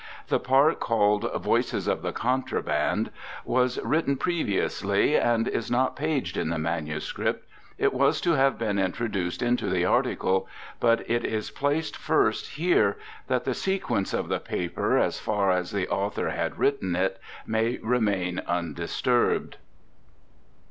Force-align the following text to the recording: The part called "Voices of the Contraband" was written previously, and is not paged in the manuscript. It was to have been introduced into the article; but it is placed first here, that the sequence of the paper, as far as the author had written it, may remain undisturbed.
The 0.29 0.39
part 0.39 0.79
called 0.79 1.31
"Voices 1.43 1.87
of 1.87 2.01
the 2.01 2.11
Contraband" 2.11 3.11
was 3.45 3.77
written 3.83 4.17
previously, 4.17 5.15
and 5.15 5.47
is 5.47 5.69
not 5.69 5.95
paged 5.95 6.37
in 6.37 6.49
the 6.49 6.57
manuscript. 6.57 7.45
It 7.77 7.93
was 7.93 8.19
to 8.21 8.31
have 8.31 8.57
been 8.57 8.79
introduced 8.79 9.43
into 9.43 9.69
the 9.69 9.85
article; 9.85 10.47
but 10.79 11.07
it 11.07 11.23
is 11.23 11.51
placed 11.51 11.95
first 11.95 12.53
here, 12.53 12.97
that 13.27 13.43
the 13.45 13.53
sequence 13.53 14.11
of 14.11 14.27
the 14.27 14.39
paper, 14.39 14.97
as 14.97 15.19
far 15.19 15.51
as 15.51 15.69
the 15.69 15.87
author 15.87 16.31
had 16.31 16.57
written 16.57 16.95
it, 16.95 17.19
may 17.45 17.77
remain 17.83 18.41
undisturbed. 18.47 19.57